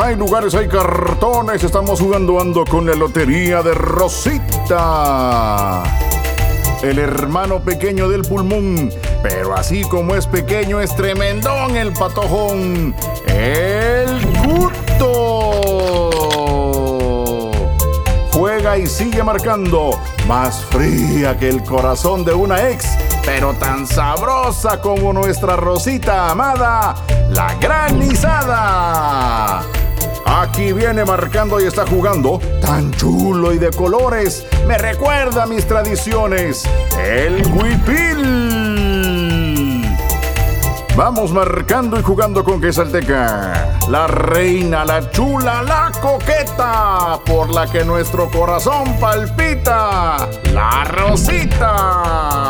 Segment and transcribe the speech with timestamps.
[0.00, 1.62] hay lugares, hay cartones.
[1.62, 5.82] Estamos jugando ando con la lotería de Rosita.
[6.82, 8.90] El hermano pequeño del pulmón.
[9.22, 12.94] Pero así como es pequeño, es tremendón el patojón.
[13.26, 15.60] El Cuto.
[18.32, 20.00] Juega y sigue marcando.
[20.26, 22.86] Más fría que el corazón de una ex
[23.26, 26.94] pero tan sabrosa como nuestra Rosita amada,
[27.30, 29.62] la granizada.
[30.24, 35.66] Aquí viene marcando y está jugando, tan chulo y de colores, me recuerda a mis
[35.66, 36.64] tradiciones,
[36.98, 38.80] el huipil.
[40.96, 43.78] Vamos marcando y jugando con Quesalteca.
[43.88, 52.40] La reina, la chula, la coqueta, por la que nuestro corazón palpita, la Rosita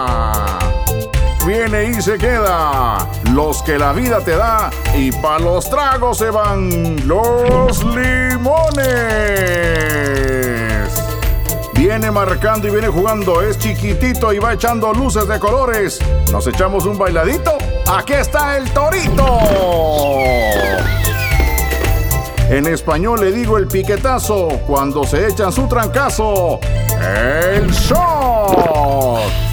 [1.51, 3.09] viene y se queda.
[3.33, 8.87] Los que la vida te da y pa' los tragos se van los limones.
[11.74, 15.99] Viene marcando y viene jugando, es chiquitito y va echando luces de colores.
[16.30, 17.59] ¿Nos echamos un bailadito?
[17.87, 19.27] Aquí está el torito.
[22.49, 26.61] En español le digo el piquetazo cuando se echan su trancazo.
[27.01, 29.49] El shot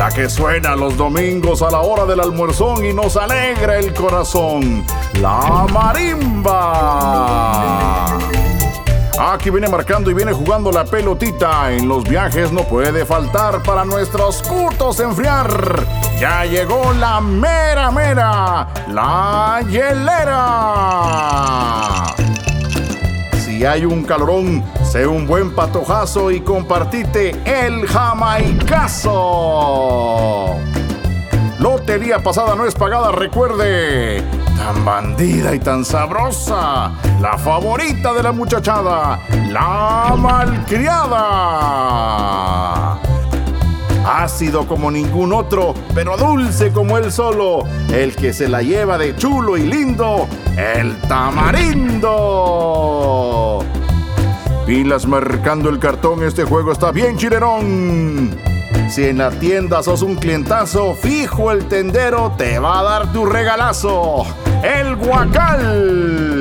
[0.00, 4.82] la que suena los domingos a la hora del almuerzón y nos alegra el corazón,
[5.20, 7.18] la marimba.
[9.18, 11.70] Aquí viene marcando y viene jugando la pelotita.
[11.70, 15.86] En los viajes no puede faltar para nuestros cutos enfriar.
[16.18, 21.10] Ya llegó la mera mera, la hielera.
[23.60, 29.12] Si hay un calorón, sé un buen patojazo y compartite el jamaicazo.
[31.58, 34.24] Lotería pasada no es pagada, recuerde.
[34.56, 36.92] Tan bandida y tan sabrosa.
[37.20, 39.20] La favorita de la muchachada.
[39.50, 41.60] La malcriada
[44.06, 49.14] ácido como ningún otro, pero dulce como él solo, el que se la lleva de
[49.16, 50.26] chulo y lindo,
[50.56, 52.59] el tamarindo.
[54.84, 58.34] Marcando el cartón, este juego está bien chilerón.
[58.88, 63.26] Si en la tienda sos un clientazo, fijo el tendero te va a dar tu
[63.26, 64.24] regalazo.
[64.62, 66.32] El guacal.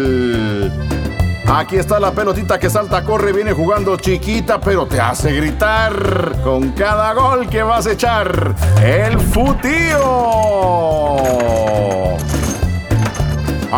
[1.48, 6.72] Aquí está la pelotita que salta, corre, viene jugando chiquita, pero te hace gritar con
[6.72, 8.56] cada gol que vas a echar.
[8.82, 10.89] El futío.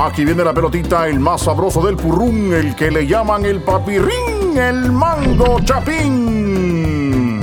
[0.04, 4.58] Aquí viene la pelotita, el más sabroso del purrún, el que le llaman el papirrín,
[4.58, 7.40] el mango chapín.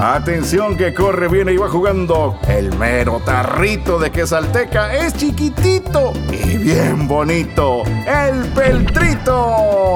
[0.00, 2.38] Atención que corre, viene y va jugando.
[2.48, 7.82] El mero tarrito de quesalteca es chiquitito y bien bonito.
[8.06, 9.90] El peltrito.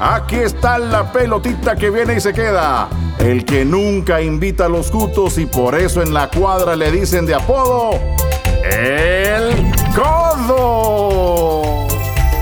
[0.00, 2.88] Aquí está la pelotita que viene y se queda.
[3.18, 7.26] El que nunca invita a los cutos y por eso en la cuadra le dicen
[7.26, 7.90] de apodo.
[8.64, 9.77] El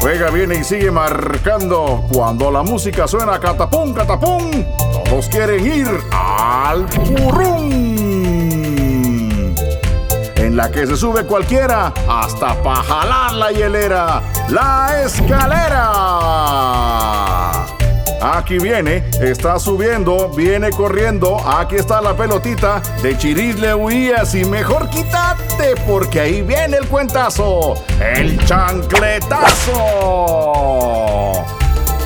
[0.01, 2.05] Juega, viene y sigue marcando.
[2.13, 4.65] Cuando la música suena catapum, catapum,
[5.05, 7.97] todos quieren ir al purrún.
[10.37, 15.87] En la que se sube cualquiera hasta para jalar la hielera, la escalera.
[18.21, 21.39] Aquí viene, está subiendo, viene corriendo.
[21.47, 22.81] Aquí está la pelotita.
[23.03, 27.75] De chirisle huías y mejor quítate porque ahí viene el cuentazo.
[28.01, 29.75] El chancletazo.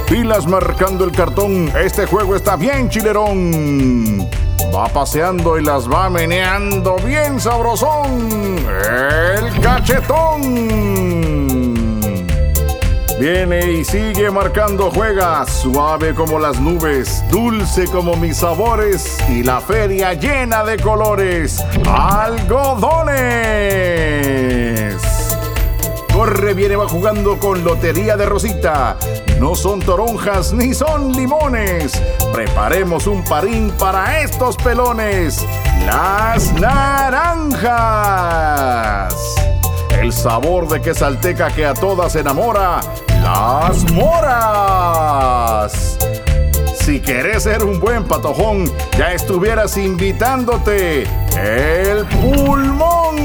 [0.08, 1.72] Pilas marcando el cartón.
[1.76, 4.28] Este juego está bien chilerón.
[4.74, 8.58] Va paseando y las va meneando bien sabrosón.
[8.88, 10.90] El cachetón.
[13.20, 19.60] Viene y sigue marcando, juega suave como las nubes, dulce como mis sabores y la
[19.60, 21.62] feria llena de colores.
[21.86, 22.96] Algodones.
[26.14, 28.96] Corre, viene, va jugando con Lotería de Rosita.
[29.38, 31.92] No son toronjas ni son limones.
[32.32, 35.44] Preparemos un parín para estos pelones.
[35.84, 37.20] Las naranjas.
[40.00, 42.80] El sabor de quesalteca que a todas enamora
[43.22, 45.72] las moras.
[46.80, 51.02] Si querés ser un buen patojón, ya estuvieras invitándote
[51.36, 53.20] el pulmón.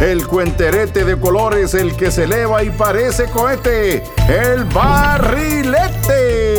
[0.00, 6.49] El cuenterete de colores, el que se eleva y parece cohete, el barrilete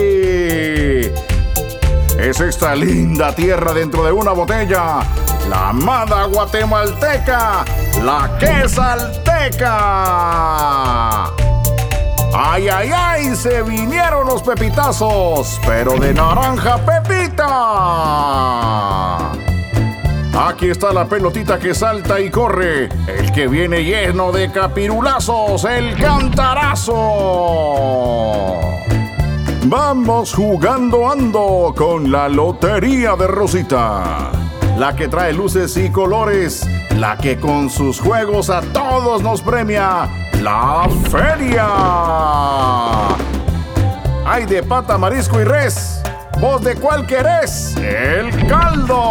[2.21, 4.99] es esta linda tierra dentro de una botella.
[5.49, 7.65] La amada guatemalteca,
[8.03, 9.71] la quesalteca.
[12.33, 13.35] ¡Ay, ay, ay!
[13.35, 17.47] Se vinieron los pepitazos, pero de naranja pepita.
[20.33, 22.87] Aquí está la pelotita que salta y corre.
[23.07, 26.91] El que viene lleno de capirulazos, el cantarazo.
[29.65, 34.31] Vamos jugando ando con la Lotería de Rosita.
[34.77, 36.67] La que trae luces y colores.
[36.97, 40.09] La que con sus juegos a todos nos premia.
[40.41, 41.67] La feria.
[44.25, 46.01] Hay de pata, marisco y res.
[46.39, 47.77] ¿Vos de cuál querés?
[47.77, 49.03] El caldo.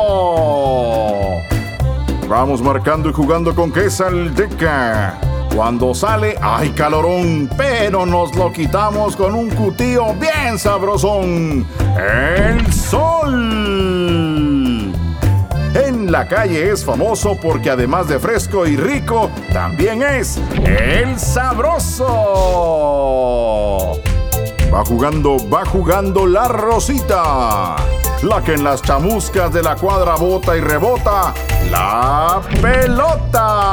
[2.29, 5.30] Vamos marcando y jugando con quesalteca.
[5.55, 11.67] Cuando sale, hay calorón, pero nos lo quitamos con un cutío bien sabrosón.
[11.97, 14.21] El sol.
[15.75, 22.07] En la calle es famoso porque además de fresco y rico, también es el sabroso.
[24.73, 27.77] Va jugando, va jugando la Rosita.
[28.23, 31.33] La que en las chamuscas de la cuadra bota y rebota.
[31.71, 33.70] La pelota.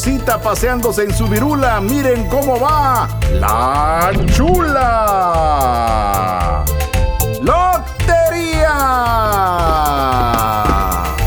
[0.00, 1.78] Rosita paseándose en su virula.
[1.78, 3.06] Miren cómo va.
[3.32, 5.84] La chula.
[7.42, 8.72] Lotería.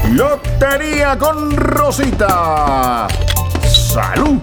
[0.09, 3.07] Lotería con Rosita.
[3.63, 4.39] Salud.